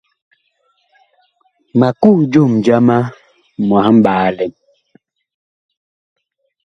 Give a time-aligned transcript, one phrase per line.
[1.79, 2.97] Ma kuh jom jama
[3.67, 4.53] mwahɓaalɛn.